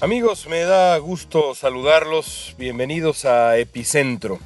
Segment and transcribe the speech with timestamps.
[0.00, 2.54] Amigos, me da gusto saludarlos.
[2.56, 4.38] Bienvenidos a Epicentro.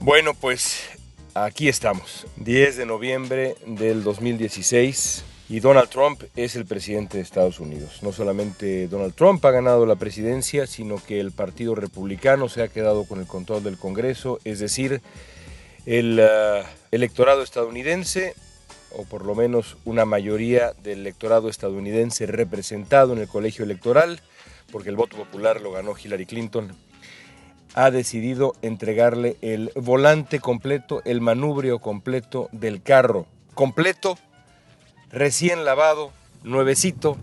[0.00, 0.90] Bueno, pues
[1.34, 7.60] aquí estamos, 10 de noviembre del 2016 y Donald Trump es el presidente de Estados
[7.60, 8.00] Unidos.
[8.02, 12.68] No solamente Donald Trump ha ganado la presidencia, sino que el Partido Republicano se ha
[12.68, 15.00] quedado con el control del Congreso, es decir,
[15.86, 18.34] el uh, electorado estadounidense,
[18.90, 24.20] o por lo menos una mayoría del electorado estadounidense representado en el colegio electoral,
[24.72, 26.72] porque el voto popular lo ganó Hillary Clinton,
[27.74, 34.18] ha decidido entregarle el volante completo, el manubrio completo del carro, completo,
[35.10, 36.10] recién lavado,
[36.42, 37.16] nuevecito,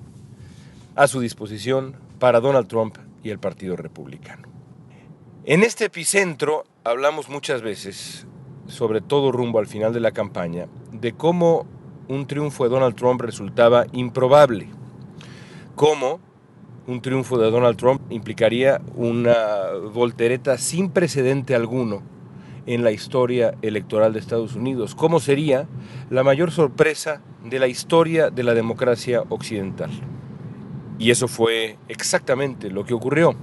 [0.96, 4.48] a su disposición para Donald Trump y el Partido Republicano.
[5.46, 8.28] En este epicentro hablamos muchas veces,
[8.68, 11.66] sobre todo rumbo al final de la campaña, de cómo
[12.08, 14.70] un triunfo de Donald Trump resultaba improbable,
[15.76, 16.20] cómo
[16.90, 19.36] un triunfo de Donald Trump implicaría una
[19.94, 22.02] voltereta sin precedente alguno
[22.66, 24.96] en la historia electoral de Estados Unidos.
[24.96, 25.68] ¿Cómo sería
[26.10, 29.92] la mayor sorpresa de la historia de la democracia occidental?
[30.98, 33.36] Y eso fue exactamente lo que ocurrió.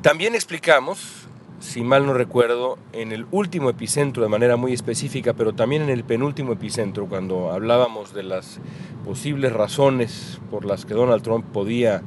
[0.00, 1.26] También explicamos,
[1.58, 5.90] si mal no recuerdo, en el último epicentro de manera muy específica, pero también en
[5.90, 8.60] el penúltimo epicentro, cuando hablábamos de las
[9.04, 12.02] posibles razones por las que Donald Trump podía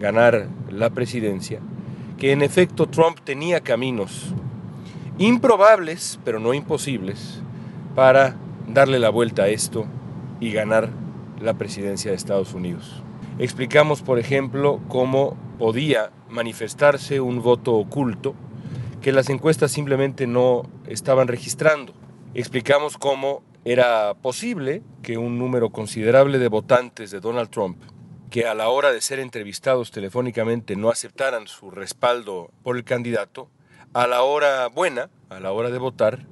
[0.00, 1.60] ganar la presidencia,
[2.18, 4.34] que en efecto Trump tenía caminos
[5.18, 7.42] improbables, pero no imposibles,
[7.94, 9.84] para darle la vuelta a esto
[10.40, 10.88] y ganar
[11.40, 13.02] la presidencia de Estados Unidos.
[13.38, 18.34] Explicamos, por ejemplo, cómo podía manifestarse un voto oculto
[19.02, 21.92] que las encuestas simplemente no estaban registrando.
[22.34, 27.76] Explicamos cómo era posible que un número considerable de votantes de Donald Trump
[28.30, 33.50] que a la hora de ser entrevistados telefónicamente no aceptaran su respaldo por el candidato,
[33.92, 36.26] a la hora buena, a la hora de votar,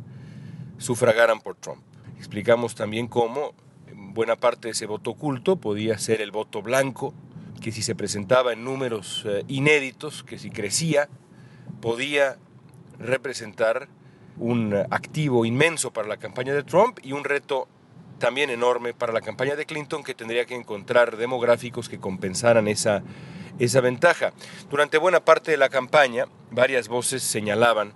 [0.79, 1.83] sufragaran por Trump.
[2.17, 3.53] Explicamos también cómo
[3.93, 7.15] buena parte de ese voto oculto podía ser el voto blanco,
[7.61, 11.09] que si se presentaba en números eh, inéditos, que si crecía,
[11.81, 12.39] podía
[13.01, 13.89] representar
[14.37, 17.67] un activo inmenso para la campaña de Trump y un reto
[18.19, 23.03] también enorme para la campaña de Clinton que tendría que encontrar demográficos que compensaran esa,
[23.59, 24.33] esa ventaja.
[24.71, 27.93] Durante buena parte de la campaña, varias voces señalaban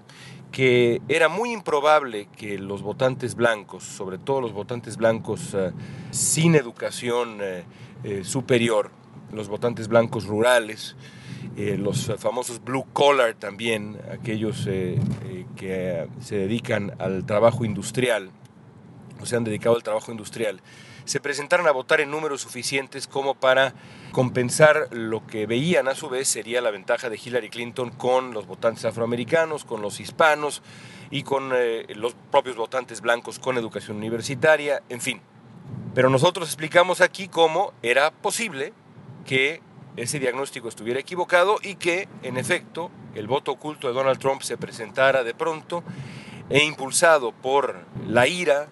[0.51, 5.73] que era muy improbable que los votantes blancos, sobre todo los votantes blancos uh,
[6.11, 7.65] sin educación uh,
[8.05, 8.91] eh, superior,
[9.33, 10.95] los votantes blancos rurales,
[11.57, 14.99] eh, los famosos blue collar también, aquellos eh,
[15.57, 18.31] que se dedican al trabajo industrial,
[19.27, 20.61] se han dedicado al trabajo industrial,
[21.05, 23.75] se presentaron a votar en números suficientes como para
[24.13, 28.47] compensar lo que veían a su vez sería la ventaja de Hillary Clinton con los
[28.47, 30.63] votantes afroamericanos, con los hispanos
[31.11, 35.21] y con eh, los propios votantes blancos con educación universitaria, en fin.
[35.95, 38.73] Pero nosotros explicamos aquí cómo era posible
[39.27, 39.61] que
[39.97, 44.57] ese diagnóstico estuviera equivocado y que, en efecto, el voto oculto de Donald Trump se
[44.57, 45.83] presentara de pronto
[46.49, 48.69] e impulsado por la ira,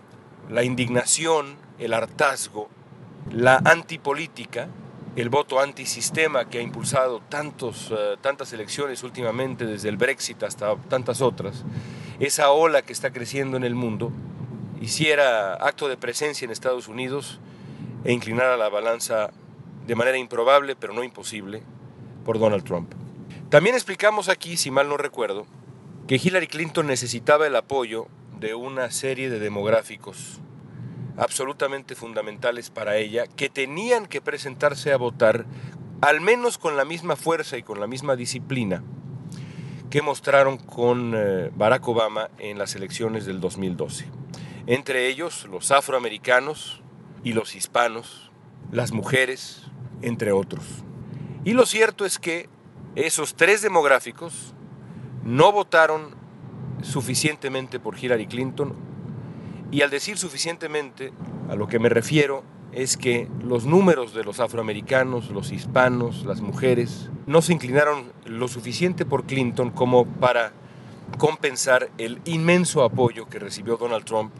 [0.50, 2.68] la indignación, el hartazgo,
[3.32, 4.68] la antipolítica,
[5.16, 10.76] el voto antisistema que ha impulsado tantos, uh, tantas elecciones últimamente, desde el Brexit hasta
[10.88, 11.64] tantas otras,
[12.18, 14.12] esa ola que está creciendo en el mundo,
[14.80, 17.38] hiciera acto de presencia en Estados Unidos
[18.04, 19.30] e inclinara la balanza
[19.86, 21.62] de manera improbable, pero no imposible,
[22.24, 22.92] por Donald Trump.
[23.50, 25.46] También explicamos aquí, si mal no recuerdo,
[26.06, 28.08] que Hillary Clinton necesitaba el apoyo
[28.40, 30.40] de una serie de demográficos
[31.16, 35.44] absolutamente fundamentales para ella, que tenían que presentarse a votar
[36.00, 38.82] al menos con la misma fuerza y con la misma disciplina
[39.90, 44.06] que mostraron con eh, Barack Obama en las elecciones del 2012.
[44.66, 46.82] Entre ellos los afroamericanos
[47.24, 48.30] y los hispanos,
[48.70, 49.62] las mujeres,
[50.00, 50.64] entre otros.
[51.44, 52.48] Y lo cierto es que
[52.94, 54.54] esos tres demográficos
[55.24, 56.14] no votaron
[56.82, 58.74] suficientemente por Hillary Clinton.
[59.70, 61.12] Y al decir suficientemente,
[61.48, 62.42] a lo que me refiero
[62.72, 68.48] es que los números de los afroamericanos, los hispanos, las mujeres, no se inclinaron lo
[68.48, 70.52] suficiente por Clinton como para
[71.18, 74.32] compensar el inmenso apoyo que recibió Donald Trump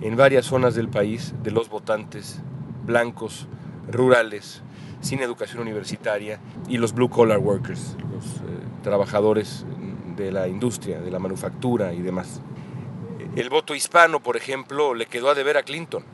[0.00, 2.40] en varias zonas del país de los votantes
[2.84, 3.48] blancos,
[3.90, 4.62] rurales,
[5.00, 9.66] sin educación universitaria y los blue collar workers, los eh, trabajadores
[10.16, 12.40] de la industria, de la manufactura y demás.
[13.36, 16.04] El voto hispano, por ejemplo, le quedó a deber a Clinton.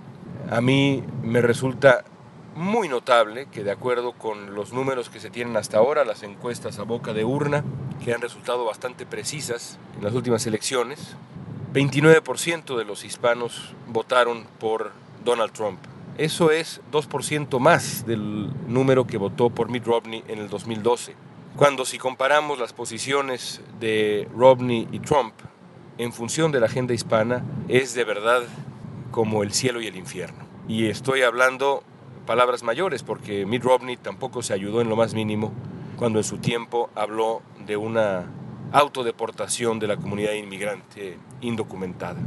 [0.50, 2.04] A mí me resulta
[2.54, 6.78] muy notable que de acuerdo con los números que se tienen hasta ahora, las encuestas
[6.78, 7.64] a boca de urna,
[8.04, 11.16] que han resultado bastante precisas en las últimas elecciones,
[11.72, 14.92] 29% de los hispanos votaron por
[15.24, 15.78] Donald Trump.
[16.18, 21.14] Eso es 2% más del número que votó por Mitt Romney en el 2012.
[21.56, 25.34] Cuando si comparamos las posiciones de Romney y Trump
[25.98, 28.42] en función de la agenda hispana, es de verdad
[29.10, 30.46] como el cielo y el infierno.
[30.66, 31.84] Y estoy hablando
[32.26, 35.52] palabras mayores porque Mitt Romney tampoco se ayudó en lo más mínimo
[35.96, 38.32] cuando en su tiempo habló de una
[38.72, 42.20] autodeportación de la comunidad inmigrante indocumentada.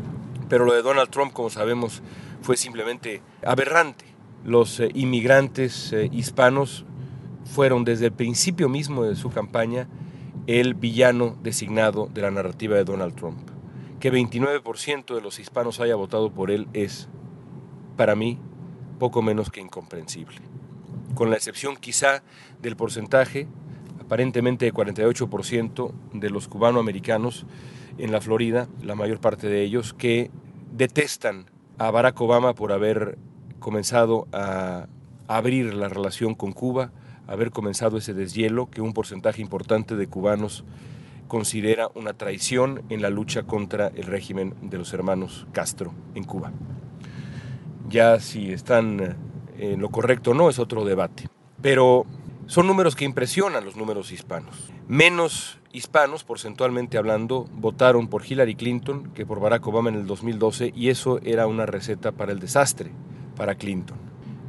[0.49, 2.03] Pero lo de Donald Trump, como sabemos,
[2.43, 4.05] fue simplemente aberrante.
[4.43, 6.85] Los eh, inmigrantes eh, hispanos
[7.45, 9.87] fueron desde el principio mismo de su campaña
[10.47, 13.49] el villano designado de la narrativa de Donald Trump.
[13.99, 17.07] Que 29% de los hispanos haya votado por él es,
[17.95, 18.37] para mí,
[18.99, 20.37] poco menos que incomprensible.
[21.15, 22.23] Con la excepción quizá
[22.61, 23.47] del porcentaje
[24.05, 27.45] aparentemente 48% de los cubanoamericanos
[27.97, 30.29] en la Florida, la mayor parte de ellos, que
[30.71, 31.49] detestan
[31.79, 33.17] a Barack Obama por haber
[33.59, 34.87] comenzado a
[35.27, 36.91] abrir la relación con Cuba,
[37.27, 40.63] haber comenzado ese deshielo que un porcentaje importante de cubanos
[41.27, 46.51] considera una traición en la lucha contra el régimen de los hermanos Castro en Cuba.
[47.89, 49.17] Ya si están
[49.57, 51.27] en lo correcto o no es otro debate.
[51.61, 52.05] Pero
[52.47, 54.71] son números que impresionan los números hispanos.
[54.87, 60.71] Menos hispanos, porcentualmente hablando, votaron por Hillary Clinton que por Barack Obama en el 2012
[60.75, 62.91] y eso era una receta para el desastre
[63.35, 63.97] para Clinton.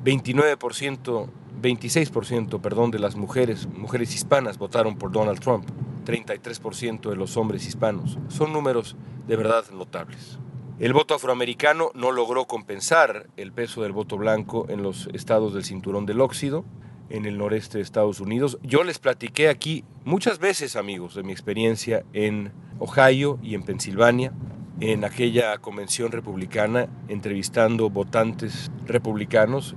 [0.04, 1.26] 29%,
[1.60, 5.68] 26% perdón, de las mujeres, mujeres hispanas votaron por Donald Trump,
[6.04, 8.18] 33% de los hombres hispanos.
[8.28, 10.38] Son números de verdad notables.
[10.78, 15.64] El voto afroamericano no logró compensar el peso del voto blanco en los estados del
[15.64, 16.64] cinturón del óxido
[17.08, 18.58] en el noreste de Estados Unidos.
[18.62, 24.32] Yo les platiqué aquí muchas veces, amigos, de mi experiencia en Ohio y en Pensilvania,
[24.80, 29.74] en aquella convención republicana, entrevistando votantes republicanos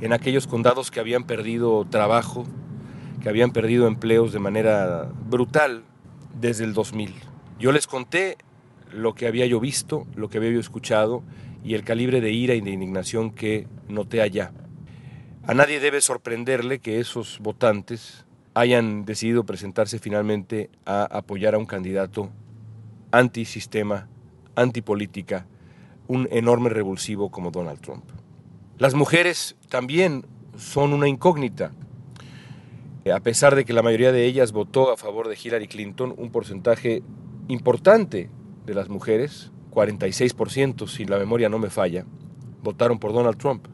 [0.00, 2.44] en aquellos condados que habían perdido trabajo,
[3.22, 5.84] que habían perdido empleos de manera brutal
[6.38, 7.14] desde el 2000.
[7.58, 8.36] Yo les conté
[8.92, 11.22] lo que había yo visto, lo que había yo escuchado
[11.64, 14.52] y el calibre de ira y de indignación que noté allá.
[15.46, 21.66] A nadie debe sorprenderle que esos votantes hayan decidido presentarse finalmente a apoyar a un
[21.66, 22.30] candidato
[23.10, 24.08] antisistema,
[24.54, 25.46] antipolítica,
[26.08, 28.04] un enorme revulsivo como Donald Trump.
[28.78, 30.26] Las mujeres también
[30.58, 31.72] son una incógnita.
[33.10, 36.30] A pesar de que la mayoría de ellas votó a favor de Hillary Clinton, un
[36.30, 37.02] porcentaje
[37.48, 38.28] importante
[38.66, 42.04] de las mujeres, 46% si la memoria no me falla,
[42.62, 43.66] votaron por Donald Trump.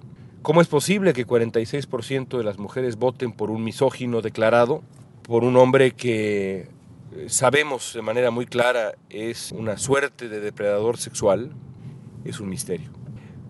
[0.43, 4.83] ¿Cómo es posible que 46% de las mujeres voten por un misógino declarado,
[5.23, 6.69] por un hombre que
[7.17, 11.51] eh, sabemos de manera muy clara es una suerte de depredador sexual?
[12.25, 13.02] Es un misterio.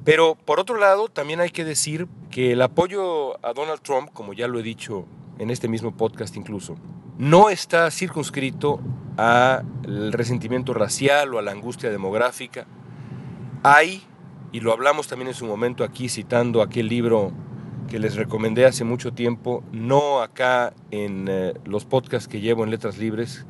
[0.05, 4.33] Pero por otro lado, también hay que decir que el apoyo a Donald Trump, como
[4.33, 5.07] ya lo he dicho
[5.39, 6.77] en este mismo podcast incluso,
[7.19, 8.81] no está circunscrito
[9.17, 12.67] al resentimiento racial o a la angustia demográfica.
[13.63, 14.03] Hay
[14.53, 17.33] y lo hablamos también en su momento aquí citando aquel libro
[17.89, 22.71] que les recomendé hace mucho tiempo, no acá en eh, los podcasts que llevo en
[22.71, 23.47] Letras Libres,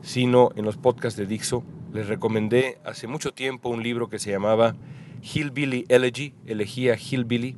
[0.00, 1.64] sino en los podcasts de Dixo.
[1.92, 4.74] Les recomendé hace mucho tiempo un libro que se llamaba
[5.22, 7.56] Hillbilly Elegy, elegía Hillbilly,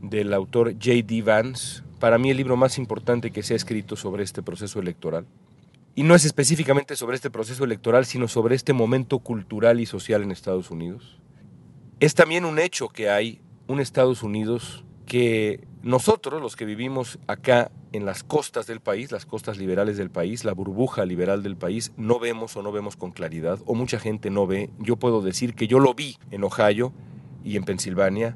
[0.00, 1.22] del autor J.D.
[1.22, 1.82] Vance.
[2.00, 5.26] Para mí el libro más importante que se ha escrito sobre este proceso electoral.
[5.94, 10.22] Y no es específicamente sobre este proceso electoral, sino sobre este momento cultural y social
[10.22, 11.20] en Estados Unidos.
[12.00, 17.70] Es también un hecho que hay un Estados Unidos que nosotros, los que vivimos acá
[17.92, 21.92] en las costas del país, las costas liberales del país, la burbuja liberal del país,
[21.98, 24.70] no vemos o no vemos con claridad, o mucha gente no ve.
[24.78, 26.94] Yo puedo decir que yo lo vi en Ohio
[27.44, 28.34] y en Pensilvania,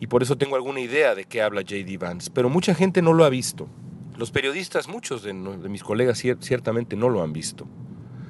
[0.00, 1.96] y por eso tengo alguna idea de qué habla J.D.
[1.96, 3.68] Vance, pero mucha gente no lo ha visto.
[4.18, 7.66] Los periodistas, muchos de, mis colegas ciertamente no lo han visto.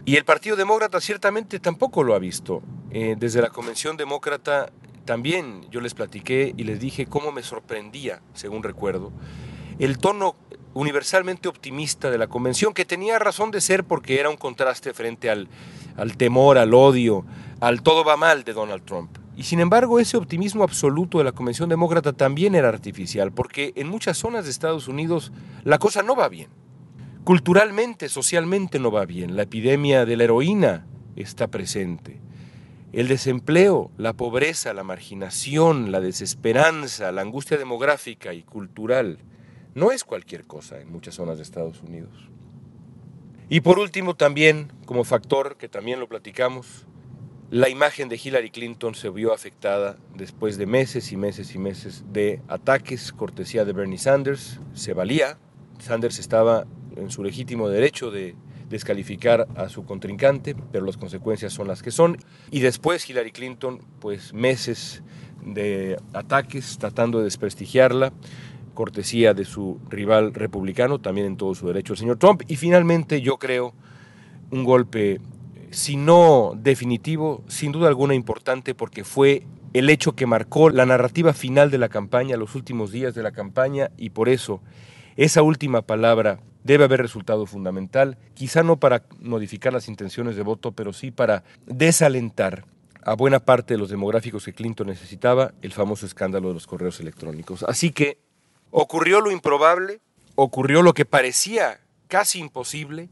[0.04, 2.62] Y el Partido Demócrata ciertamente tampoco lo ha visto.
[2.92, 4.70] Eh, desde la Convención Demócrata
[5.04, 9.12] también yo les platiqué y les dije cómo me sorprendía, según recuerdo,
[9.78, 10.36] el tono
[10.74, 15.30] universalmente optimista de la convención, que tenía razón de ser porque era un contraste frente
[15.30, 15.48] al,
[15.96, 17.24] al temor, al odio,
[17.60, 19.18] al todo va mal de Donald Trump.
[19.36, 23.88] Y sin embargo, ese optimismo absoluto de la Convención Demócrata también era artificial, porque en
[23.88, 25.32] muchas zonas de Estados Unidos
[25.64, 26.48] la cosa no va bien.
[27.24, 29.36] Culturalmente, socialmente no va bien.
[29.36, 32.20] La epidemia de la heroína está presente
[32.92, 39.18] El desempleo, la pobreza, la marginación, la desesperanza, la angustia demográfica y cultural
[39.74, 42.12] no es cualquier cosa en muchas zonas de Estados Unidos.
[43.48, 46.86] Y por último también, como factor que también lo platicamos,
[47.50, 52.04] la imagen de Hillary Clinton se vio afectada después de meses y meses y meses
[52.12, 55.38] de ataques, cortesía de Bernie Sanders, se valía,
[55.78, 58.34] Sanders estaba en su legítimo derecho de
[58.72, 62.16] descalificar a su contrincante, pero las consecuencias son las que son.
[62.50, 65.02] Y después Hillary Clinton, pues meses
[65.44, 68.12] de ataques tratando de desprestigiarla,
[68.74, 72.42] cortesía de su rival republicano, también en todo su derecho el señor Trump.
[72.48, 73.74] Y finalmente yo creo
[74.50, 75.20] un golpe,
[75.70, 81.32] si no definitivo, sin duda alguna importante porque fue el hecho que marcó la narrativa
[81.32, 84.60] final de la campaña, los últimos días de la campaña, y por eso
[85.16, 90.72] esa última palabra debe haber resultado fundamental, quizá no para modificar las intenciones de voto,
[90.72, 92.64] pero sí para desalentar
[93.04, 97.00] a buena parte de los demográficos que Clinton necesitaba, el famoso escándalo de los correos
[97.00, 97.64] electrónicos.
[97.64, 98.18] Así que
[98.70, 100.00] ocurrió lo improbable,
[100.36, 103.08] ocurrió lo que parecía casi imposible,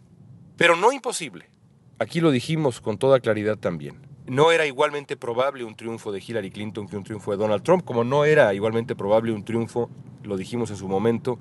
[0.56, 1.50] pero no imposible.
[1.98, 4.06] Aquí lo dijimos con toda claridad también.
[4.26, 7.84] No era igualmente probable un triunfo de Hillary Clinton que un triunfo de Donald Trump,
[7.84, 9.90] como no era igualmente probable un triunfo,
[10.22, 11.38] lo dijimos en su momento,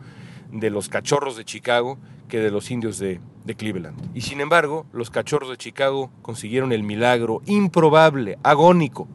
[0.51, 3.19] de los cachorros de Chicago que de los indios de,
[3.57, 3.97] Cleveland.
[4.13, 9.07] Y sin embargo, los cachorros de Chicago consiguieron el milagro improbable, agónico,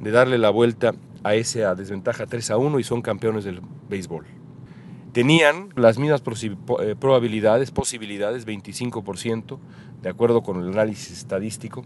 [0.00, 0.92] de darle la vuelta
[1.22, 4.26] a esa desventaja 3 a 1 y son campeones del béisbol.
[5.12, 9.58] Tenían las mismas eh, probabilidades, posibilidades, 25%,
[10.02, 11.84] de acuerdo con el análisis estadístico,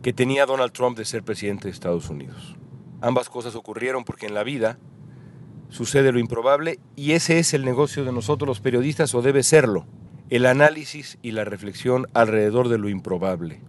[0.00, 2.56] que tenía Donald Trump de ser presidente de Estados Unidos.
[3.02, 4.78] Ambas cosas ocurrieron porque en la vida
[5.74, 9.86] sucede lo improbable y ese es el negocio de nosotros los periodistas o debe serlo,
[10.30, 13.60] el análisis y la reflexión alrededor de lo improbable.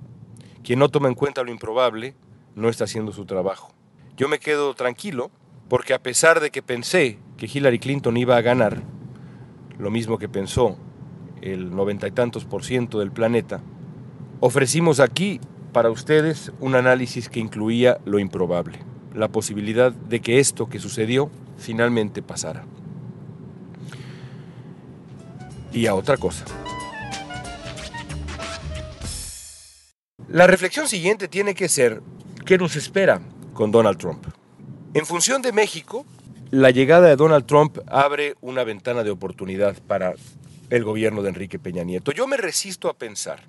[0.64, 2.14] Quien no toma en cuenta lo improbable
[2.54, 3.74] no está haciendo su trabajo.
[4.18, 5.32] Yo me quedo tranquilo
[5.68, 8.84] porque a pesar de que pensé que Hillary Clinton iba a ganar,
[9.80, 10.78] lo mismo que pensó
[11.42, 13.64] el noventa y tantos por ciento del planeta,
[14.42, 15.42] ofrecimos aquí
[15.74, 18.78] para ustedes un análisis que incluía lo improbable,
[19.16, 22.66] la posibilidad de que esto que sucedió finalmente pasara.
[25.72, 26.46] Y a otra cosa.
[30.30, 32.02] La reflexión siguiente tiene que ser,
[32.46, 33.22] ¿qué nos espera
[33.54, 34.26] con Donald Trump?
[34.94, 36.06] En función de México,
[36.52, 40.14] la llegada de Donald Trump abre una ventana de oportunidad para
[40.70, 42.12] el gobierno de Enrique Peña Nieto.
[42.12, 43.42] Yo me resisto a pensar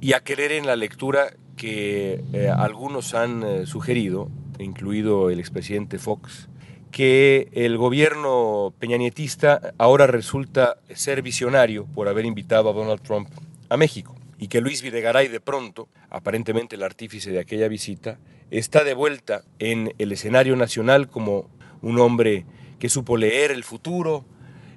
[0.00, 5.98] y a querer en la lectura que eh, algunos han eh, sugerido, incluido el expresidente
[5.98, 6.48] Fox,
[6.94, 13.28] que el gobierno peñanietista ahora resulta ser visionario por haber invitado a Donald Trump
[13.68, 18.20] a México y que Luis Videgaray de pronto, aparentemente el artífice de aquella visita,
[18.52, 21.50] está de vuelta en el escenario nacional como
[21.82, 22.46] un hombre
[22.78, 24.24] que supo leer el futuro,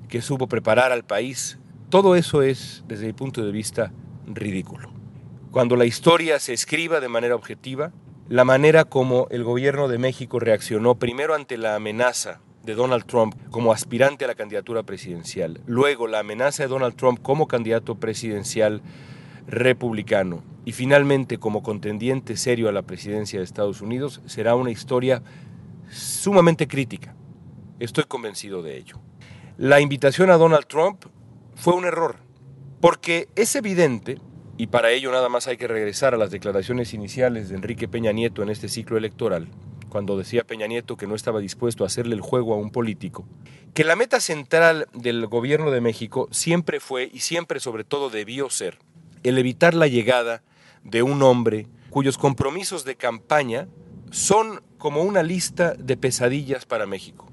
[0.09, 1.59] que supo preparar al país.
[1.89, 3.93] Todo eso es, desde mi punto de vista,
[4.25, 4.91] ridículo.
[5.51, 7.91] Cuando la historia se escriba de manera objetiva,
[8.29, 13.35] la manera como el gobierno de México reaccionó primero ante la amenaza de Donald Trump
[13.51, 18.81] como aspirante a la candidatura presidencial, luego la amenaza de Donald Trump como candidato presidencial
[19.47, 25.23] republicano y finalmente como contendiente serio a la presidencia de Estados Unidos, será una historia
[25.89, 27.15] sumamente crítica.
[27.79, 28.99] Estoy convencido de ello.
[29.57, 31.05] La invitación a Donald Trump
[31.55, 32.17] fue un error,
[32.81, 34.19] porque es evidente
[34.57, 38.11] y para ello nada más hay que regresar a las declaraciones iniciales de Enrique Peña
[38.11, 39.47] Nieto en este ciclo electoral,
[39.89, 43.27] cuando decía Peña Nieto que no estaba dispuesto a hacerle el juego a un político,
[43.73, 48.49] que la meta central del gobierno de México siempre fue y siempre sobre todo debió
[48.49, 48.79] ser
[49.23, 50.41] el evitar la llegada
[50.83, 53.67] de un hombre cuyos compromisos de campaña
[54.11, 57.27] son como una lista de pesadillas para México.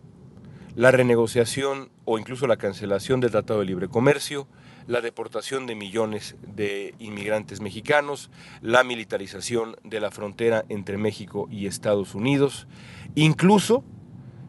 [0.75, 4.49] La renegociación o incluso la cancelación del Tratado de Libre Comercio,
[4.87, 11.67] la deportación de millones de inmigrantes mexicanos, la militarización de la frontera entre México y
[11.67, 12.67] Estados Unidos,
[13.15, 13.85] incluso,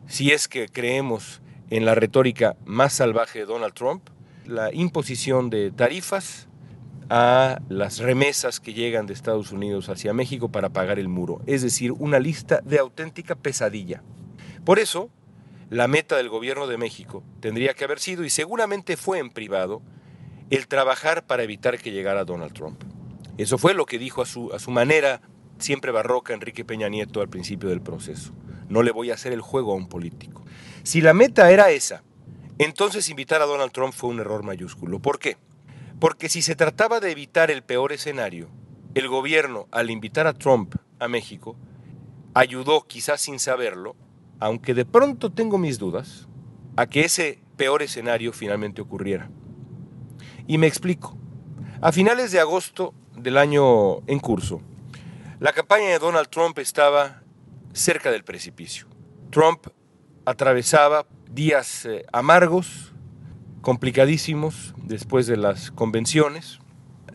[0.08, 4.10] si es que creemos en la retórica más salvaje de Donald Trump,
[4.46, 6.48] la imposición de tarifas
[7.10, 11.62] a las remesas que llegan de Estados Unidos hacia México para pagar el muro, es
[11.62, 14.04] decir, una lista de auténtica pesadilla.
[14.63, 15.10] Por eso,
[15.70, 19.82] la meta del gobierno de México tendría que haber sido, y seguramente fue en privado,
[20.50, 22.82] el trabajar para evitar que llegara Donald Trump.
[23.38, 25.22] Eso fue lo que dijo a su, a su manera
[25.58, 28.34] siempre barroca Enrique Peña Nieto al principio del proceso.
[28.70, 30.44] No le voy a hacer el juego a un político.
[30.84, 32.04] Si la meta era esa,
[32.58, 35.00] entonces invitar a Donald Trump fue un error mayúsculo.
[35.00, 35.38] ¿Por qué?
[36.00, 38.50] Porque si se trataba de evitar el peor escenario,
[38.94, 41.58] el gobierno, al invitar a Trump a México
[42.34, 43.96] ayudó, quizás sin saberlo,
[44.40, 46.28] aunque de pronto tengo mis dudas,
[46.75, 49.30] a que ese peor escenario finalmente ocurriera.
[50.48, 51.18] Y me explico.
[51.82, 54.62] A finales de agosto del año en curso,
[55.40, 57.22] la campaña de Donald Trump estaba
[57.74, 58.88] cerca del precipicio.
[59.32, 59.68] Trump
[60.25, 62.94] atravesaba días eh, amargos,
[63.62, 66.60] complicadísimos después de las convenciones.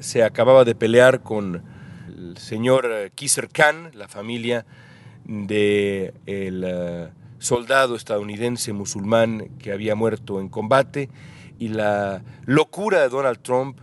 [0.01, 1.65] Se acababa de pelear con
[2.09, 4.67] el señor eh, Kisser Khan, la familia
[5.25, 7.09] del eh,
[7.39, 11.09] soldado estadounidense musulmán que había muerto en combate,
[11.61, 13.79] y la locura de Donald Trump,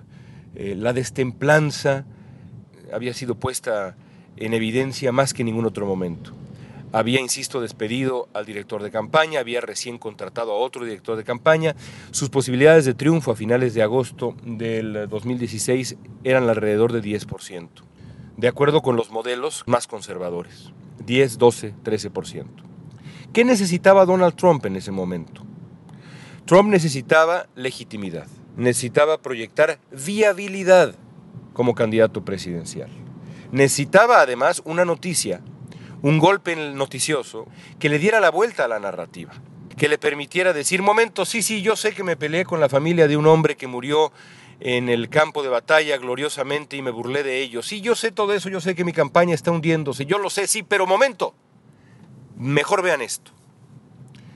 [0.56, 2.06] la destemplanza,
[2.92, 3.96] había sido puesta
[4.36, 6.34] en evidencia más que en ningún otro momento.
[6.92, 11.76] Había, insisto, despedido al director de campaña, había recién contratado a otro director de campaña.
[12.12, 17.68] Sus posibilidades de triunfo a finales de agosto del 2016 eran alrededor de 10%,
[18.38, 20.72] de acuerdo con los modelos más conservadores,
[21.06, 22.46] 10, 12, 13%.
[23.34, 25.47] ¿Qué necesitaba Donald Trump en ese momento?
[26.48, 28.26] Trump necesitaba legitimidad,
[28.56, 30.96] necesitaba proyectar viabilidad
[31.54, 32.90] como candidato presidencial.
[33.52, 35.42] Necesitaba además una noticia
[36.02, 37.48] un golpe noticioso
[37.80, 39.34] que le diera la vuelta a la narrativa,
[39.76, 43.10] que le permitiera decir, momento, sí, sí, yo sé que me peleé con la familia
[43.10, 44.14] de un hombre que murió
[44.62, 47.68] en el campo de batalla gloriosamente y me burlé de ellos.
[47.68, 50.48] Sí, yo sé todo eso, yo sé que mi campaña está hundiéndose, yo lo sé,
[50.48, 51.36] sí, pero momento,
[52.38, 53.32] mejor vean esto.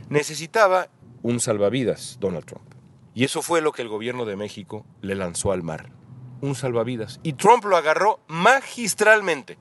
[0.09, 0.89] Necesitaba
[1.23, 2.73] un salvavidas, Donald Trump.
[3.13, 5.91] Y eso fue lo que el gobierno de México le lanzó al mar.
[6.41, 7.19] Un salvavidas.
[7.23, 9.57] Y Trump lo agarró magistralmente.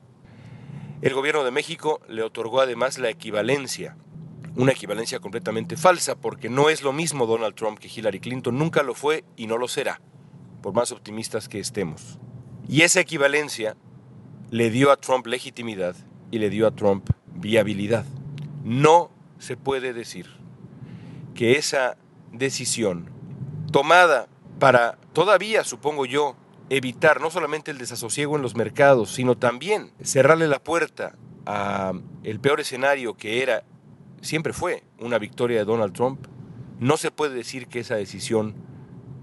[1.02, 3.96] El gobierno de México le otorgó además la equivalencia,
[4.54, 8.82] una equivalencia completamente falsa, porque no es lo mismo Donald Trump que Hillary Clinton, nunca
[8.82, 10.00] lo fue y no lo será,
[10.62, 12.18] por más optimistas que estemos.
[12.68, 13.76] Y esa equivalencia
[14.50, 15.96] le dio a Trump legitimidad
[16.30, 18.04] y le dio a Trump viabilidad.
[18.62, 20.39] No se puede decir
[21.40, 21.96] que esa
[22.32, 23.08] decisión
[23.72, 24.28] tomada
[24.58, 26.36] para todavía, supongo yo,
[26.68, 32.40] evitar no solamente el desasosiego en los mercados, sino también cerrarle la puerta a el
[32.40, 33.64] peor escenario que era,
[34.20, 36.26] siempre fue una victoria de Donald Trump,
[36.78, 38.54] no se puede decir que esa decisión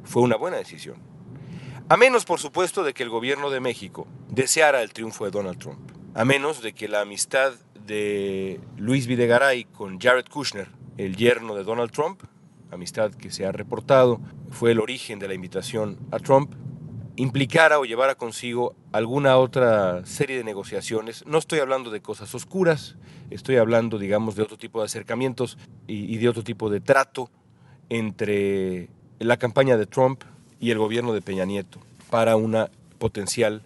[0.04, 0.98] fue una buena decisión.
[1.88, 5.60] A menos, por supuesto, de que el gobierno de México deseara el triunfo de Donald
[5.60, 5.92] Trump.
[6.16, 7.54] A menos de que la amistad
[7.86, 12.22] de Luis Videgaray con Jared Kushner, el yerno de Donald Trump,
[12.72, 16.54] amistad que se ha reportado, fue el origen de la invitación a Trump,
[17.16, 21.26] implicara o llevara consigo alguna otra serie de negociaciones.
[21.26, 22.96] No estoy hablando de cosas oscuras,
[23.30, 25.58] estoy hablando, digamos, de otro tipo de acercamientos
[25.88, 27.30] y, de otro tipo de trato
[27.90, 30.24] entre la campaña de Trump
[30.60, 31.80] y el gobierno de Peña Nieto
[32.10, 33.64] para una potencial,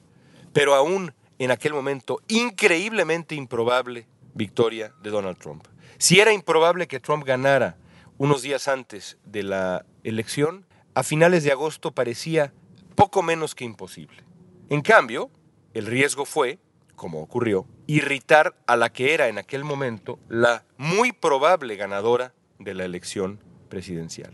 [0.54, 5.65] pero aún en aquel momento increíblemente improbable victoria de Donald Trump.
[6.02, 7.78] Si era improbable que Trump ganara
[8.18, 12.56] unos días antes de la elección, a finales de agosto parecía
[12.96, 14.24] poco menos que imposible.
[14.72, 15.30] En cambio,
[15.76, 16.58] el riesgo fue,
[16.96, 22.74] como ocurrió, irritar a la que era en aquel momento la muy probable ganadora de
[22.74, 24.34] la elección presidencial.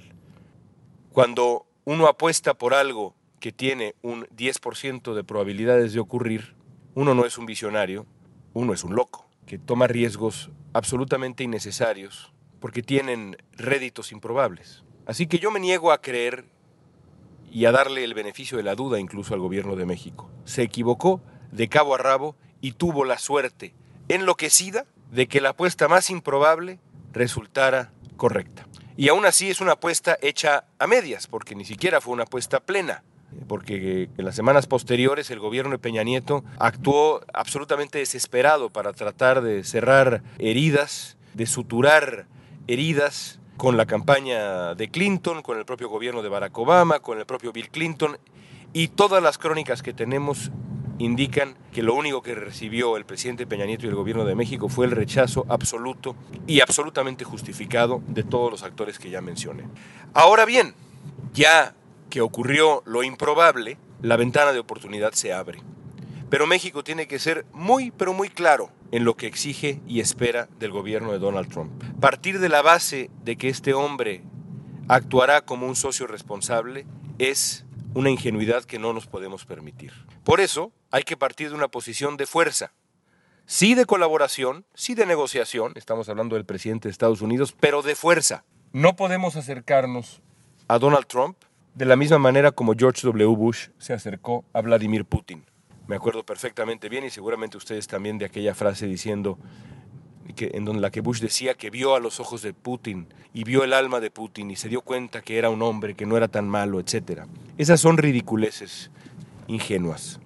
[1.11, 6.55] Cuando uno apuesta por algo que tiene un 10% de probabilidades de ocurrir,
[6.95, 8.05] uno no es un visionario,
[8.53, 14.83] uno es un loco, que toma riesgos absolutamente innecesarios porque tienen réditos improbables.
[15.05, 16.45] Así que yo me niego a creer
[17.51, 20.29] y a darle el beneficio de la duda incluso al gobierno de México.
[20.45, 23.73] Se equivocó de cabo a rabo y tuvo la suerte
[24.07, 26.79] enloquecida de que la apuesta más improbable
[27.11, 28.67] resultara correcta.
[28.97, 32.59] Y aún así es una apuesta hecha a medias, porque ni siquiera fue una apuesta
[32.59, 33.03] plena,
[33.47, 39.41] porque en las semanas posteriores el gobierno de Peña Nieto actuó absolutamente desesperado para tratar
[39.41, 42.25] de cerrar heridas, de suturar
[42.67, 47.25] heridas con la campaña de Clinton, con el propio gobierno de Barack Obama, con el
[47.25, 48.17] propio Bill Clinton,
[48.73, 50.51] y todas las crónicas que tenemos
[50.99, 54.67] indican que lo único que recibió el presidente Peña Nieto y el gobierno de México
[54.69, 56.15] fue el rechazo absoluto
[56.47, 59.63] y absolutamente justificado de todos los actores que ya mencioné.
[60.13, 60.73] Ahora bien,
[61.33, 61.75] ya
[62.09, 65.59] que ocurrió lo improbable, la ventana de oportunidad se abre.
[66.29, 70.49] Pero México tiene que ser muy, pero muy claro en lo que exige y espera
[70.59, 71.71] del gobierno de Donald Trump.
[71.99, 74.23] Partir de la base de que este hombre
[74.87, 76.85] actuará como un socio responsable
[77.17, 79.93] es una ingenuidad que no nos podemos permitir.
[80.23, 82.73] Por eso hay que partir de una posición de fuerza,
[83.45, 87.95] sí de colaboración, sí de negociación, estamos hablando del presidente de Estados Unidos, pero de
[87.95, 88.43] fuerza.
[88.73, 90.21] No podemos acercarnos
[90.67, 91.37] a Donald Trump
[91.77, 93.35] de la misma manera como George W.
[93.35, 95.45] Bush se acercó a Vladimir Putin
[95.85, 99.37] Me acuerdo perfectamente bien y seguramente ustedes también de aquella frase diciendo
[100.35, 103.43] que, en donde la que Bush decía que vio a los ojos de Putin y
[103.43, 106.17] vio el alma de Putin y se dio cuenta que era un hombre, que no
[106.17, 107.25] era tan malo, etc.
[107.59, 108.89] Esas son ridiculeces
[109.45, 110.19] ingenuas.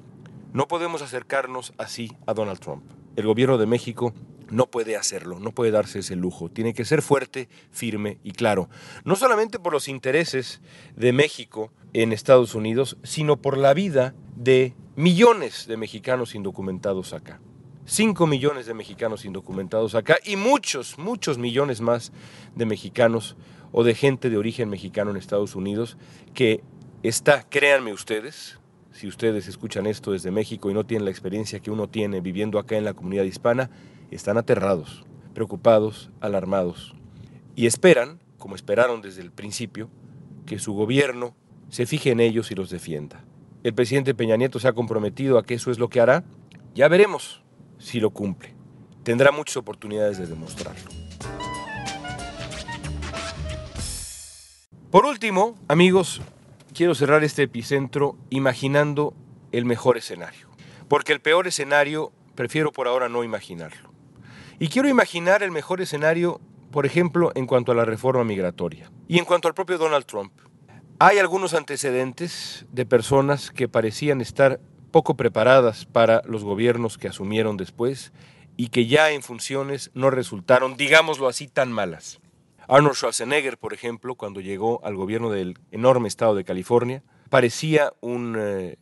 [0.53, 2.83] No podemos acercarnos así a Donald Trump.
[3.17, 4.13] El gobierno de México
[4.51, 6.49] no puede hacerlo, no puede darse ese lujo.
[6.49, 8.69] Tiene que ser fuerte, firme y claro.
[9.05, 10.61] No solamente por los intereses
[10.95, 17.39] de México en Estados Unidos, sino por la vida de millones de mexicanos indocumentados acá.
[17.85, 22.11] Cinco millones de mexicanos indocumentados acá y muchos, muchos millones más
[22.55, 23.35] de mexicanos
[23.71, 25.97] o de gente de origen mexicano en Estados Unidos
[26.33, 26.61] que
[27.03, 28.59] está, créanme ustedes,
[28.91, 32.59] si ustedes escuchan esto desde México y no tienen la experiencia que uno tiene viviendo
[32.59, 33.69] acá en la comunidad hispana,
[34.15, 36.93] están aterrados, preocupados, alarmados
[37.55, 39.89] y esperan, como esperaron desde el principio,
[40.45, 41.35] que su gobierno
[41.69, 43.23] se fije en ellos y los defienda.
[43.63, 46.23] El presidente Peña Nieto se ha comprometido a que eso es lo que hará.
[46.73, 47.43] Ya veremos
[47.77, 48.53] si lo cumple.
[49.03, 50.89] Tendrá muchas oportunidades de demostrarlo.
[54.89, 56.21] Por último, amigos,
[56.73, 59.13] quiero cerrar este epicentro imaginando
[59.51, 60.49] el mejor escenario.
[60.87, 63.90] Porque el peor escenario prefiero por ahora no imaginarlo.
[64.61, 69.17] Y quiero imaginar el mejor escenario, por ejemplo, en cuanto a la reforma migratoria y
[69.17, 70.31] en cuanto al propio Donald Trump.
[70.99, 74.59] Hay algunos antecedentes de personas que parecían estar
[74.91, 78.13] poco preparadas para los gobiernos que asumieron después
[78.55, 82.19] y que ya en funciones no resultaron, digámoslo así, tan malas.
[82.67, 88.35] Arnold Schwarzenegger, por ejemplo, cuando llegó al gobierno del enorme estado de California, parecía un
[88.37, 88.77] eh,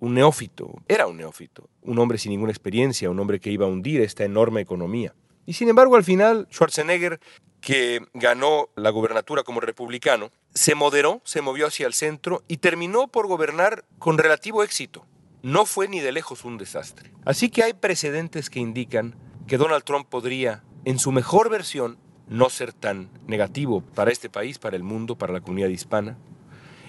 [0.00, 3.68] un neófito, era un neófito, un hombre sin ninguna experiencia, un hombre que iba a
[3.68, 5.14] hundir esta enorme economía.
[5.46, 7.20] Y sin embargo, al final, Schwarzenegger,
[7.60, 13.08] que ganó la gobernatura como republicano, se moderó, se movió hacia el centro y terminó
[13.08, 15.06] por gobernar con relativo éxito.
[15.42, 17.12] No fue ni de lejos un desastre.
[17.24, 19.14] Así que hay precedentes que indican
[19.46, 24.58] que Donald Trump podría, en su mejor versión, no ser tan negativo para este país,
[24.58, 26.18] para el mundo, para la comunidad hispana,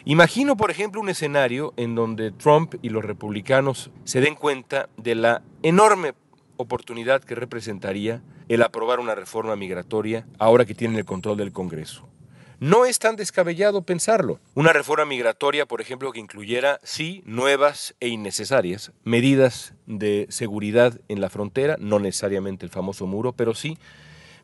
[0.10, 5.16] Imagino, por ejemplo, un escenario en donde Trump y los republicanos se den cuenta de
[5.16, 6.14] la enorme
[6.56, 12.08] oportunidad que representaría el aprobar una reforma migratoria ahora que tienen el control del Congreso.
[12.62, 14.40] No es tan descabellado pensarlo.
[14.54, 21.20] Una reforma migratoria, por ejemplo, que incluyera, sí, nuevas e innecesarias medidas de seguridad en
[21.20, 23.78] la frontera, no necesariamente el famoso muro, pero sí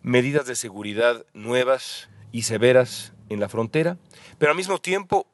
[0.01, 3.97] medidas de seguridad nuevas y severas en la frontera,
[4.37, 5.25] pero al mismo tiempo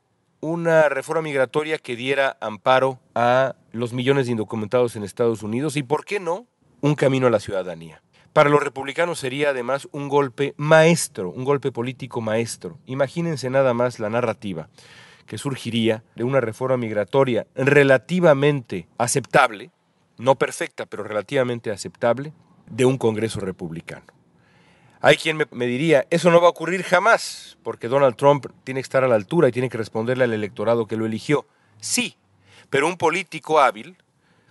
[0.42, 5.84] una reforma migratoria que diera amparo a los millones de indocumentados en Estados Unidos y,
[5.84, 6.48] ¿por qué no?,
[6.82, 8.02] un camino a la ciudadanía.
[8.32, 12.78] Para los republicanos sería además un golpe maestro, un golpe político maestro.
[12.86, 14.70] Imagínense nada más la narrativa
[15.26, 19.72] que surgiría de una reforma migratoria relativamente aceptable,
[20.18, 22.34] no perfecta, pero relativamente aceptable,
[22.70, 24.19] de un Congreso republicano.
[25.02, 28.84] Hay quien me, diría, eso no va a ocurrir jamás, porque Donald Trump tiene que
[28.84, 31.48] estar a la altura y tiene que responderle al electorado que lo eligió.
[31.80, 32.18] Sí,
[32.70, 33.96] pero un político hábil,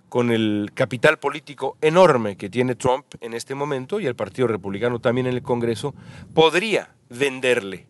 [0.09, 4.97] con el capital político enorme que tiene Trump en este momento y el Partido Republicano
[4.99, 5.93] también en el Congreso,
[6.33, 7.85] podría venderle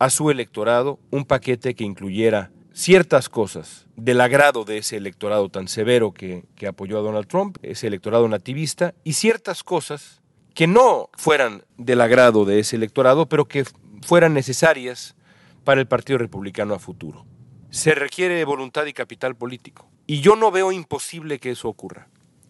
[0.00, 5.68] a su electorado un paquete que incluyera ciertas cosas del agrado de ese electorado tan
[5.68, 10.19] severo que, que apoyó a Donald Trump, ese electorado nativista, y ciertas cosas
[10.60, 13.64] que no fueran del agrado de ese electorado, pero que
[14.02, 15.16] fueran necesarias
[15.64, 17.24] para el Partido Republicano a futuro.
[17.70, 19.88] Se requiere voluntad y capital político.
[20.06, 22.08] Y yo no veo imposible que eso ocurra.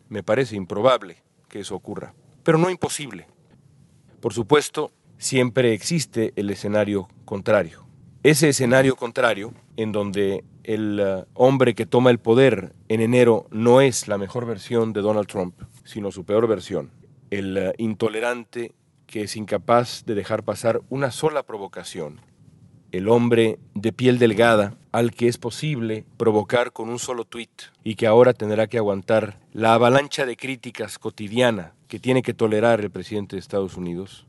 [0.09, 3.29] Me parece improbable que eso ocurra, pero no imposible.
[4.21, 7.87] Por supuesto, siempre existe el escenario contrario.
[8.25, 13.81] Ese escenario contrario, en donde el uh, hombre que toma el poder en enero no
[13.81, 16.91] es la mejor versión de Donald Trump, sino su peor versión,
[17.31, 18.73] el eh, intolerante
[19.07, 22.21] que es incapaz de dejar pasar una sola provocación,
[22.93, 27.51] el hombre de piel delgada al que es posible provocar con un solo tuit
[27.83, 32.81] y que ahora tendrá que aguantar la avalancha de críticas cotidiana que tiene que tolerar
[32.81, 34.27] el presidente de Estados Unidos,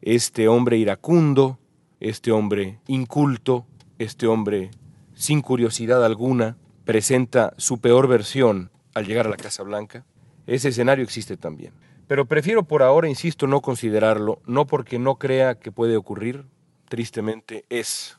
[0.00, 1.58] este hombre iracundo,
[2.00, 3.66] este hombre inculto,
[3.98, 4.70] este hombre
[5.14, 6.56] sin curiosidad alguna,
[6.86, 10.06] presenta su peor versión al llegar a la Casa Blanca,
[10.46, 11.74] ese escenario existe también.
[12.10, 16.44] Pero prefiero por ahora, insisto, no considerarlo, no porque no crea que puede ocurrir,
[16.88, 18.16] tristemente es,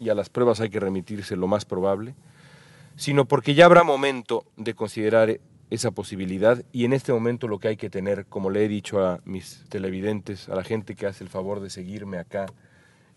[0.00, 2.16] y a las pruebas hay que remitirse lo más probable,
[2.96, 5.38] sino porque ya habrá momento de considerar
[5.70, 8.98] esa posibilidad y en este momento lo que hay que tener, como le he dicho
[8.98, 12.46] a mis televidentes, a la gente que hace el favor de seguirme acá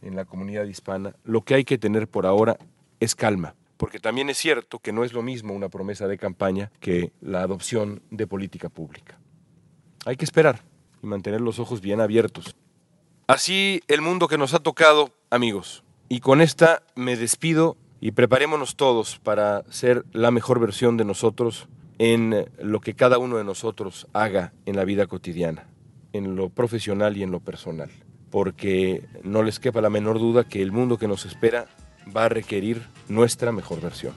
[0.04, 2.60] en la comunidad hispana, lo que hay que tener por ahora
[3.00, 3.56] es calma.
[3.78, 7.42] porque también es cierto que no es lo mismo una promesa de campaña que la
[7.42, 9.18] adopción de política pública.
[10.06, 10.62] Hay que esperar
[11.02, 12.56] y mantener los ojos bien abiertos.
[13.28, 15.84] Así el mundo que nos ha tocado, amigos.
[16.10, 21.68] Y con esta me despido y preparémonos todos para ser la mejor versión de nosotros
[22.00, 25.68] en lo que cada uno de nosotros haga en la vida cotidiana,
[26.12, 27.90] en lo profesional y en lo personal,
[28.30, 31.68] porque no les quepa la menor duda que el mundo que nos espera
[32.16, 34.14] va a requerir nuestra mejor versión.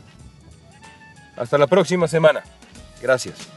[1.36, 2.42] Hasta la próxima semana.
[3.00, 3.55] Gracias.